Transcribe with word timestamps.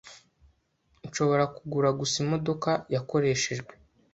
Nshobora 1.07 1.43
kugura 1.55 1.89
gusa 1.99 2.15
imodoka 2.25 2.69
yakoreshejwe. 2.93 3.71